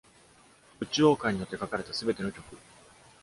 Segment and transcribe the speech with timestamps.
[0.79, 2.57] ブッチウォーカーによって書かれたすべての曲。